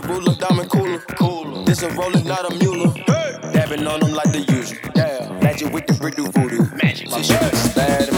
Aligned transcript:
the 0.00 0.08
ruler, 0.08 0.34
diamond 0.34 0.70
cooler. 0.70 0.98
cooler. 0.98 1.64
This 1.64 1.82
a 1.82 1.90
roller, 1.90 2.22
not 2.22 2.50
a 2.50 2.54
mule. 2.56 2.90
Hey. 2.90 3.38
Dabbing 3.52 3.86
on 3.86 4.00
them 4.00 4.12
like 4.12 4.32
the 4.32 4.40
usual. 4.40 4.78
Yeah. 4.94 5.38
Magic 5.42 5.72
with 5.72 5.86
the 5.86 5.94
brick 5.94 6.16
do 6.16 6.26
voodoo. 6.28 6.66
Magic. 6.76 7.10
My 7.10 7.22
bad. 7.74 8.17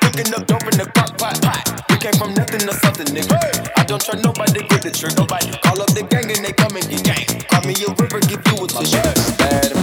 came 2.11 2.19
from 2.19 2.33
nothing 2.33 2.59
to 2.61 2.73
something, 2.73 3.07
nigga. 3.07 3.71
I 3.77 3.83
don't 3.83 4.01
trust 4.03 4.23
nobody, 4.23 4.61
get 4.67 4.81
the 4.81 4.91
trigger. 4.91 5.15
nobody. 5.17 5.51
Call 5.63 5.81
up 5.81 5.93
the 5.93 6.03
gang 6.03 6.29
and 6.31 6.43
they 6.43 6.53
come 6.53 6.75
and 6.75 6.87
get 6.89 7.03
gang. 7.03 7.41
Call 7.47 7.61
me 7.63 7.75
a 7.83 7.89
river, 7.93 8.19
give 8.21 8.41
you 8.47 8.63
a 8.63 8.67
tissue. 8.67 9.37
Bad 9.37 9.80